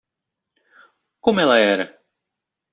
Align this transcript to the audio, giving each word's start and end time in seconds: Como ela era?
Como 1.23 1.39
ela 1.41 1.59
era? 1.73 1.85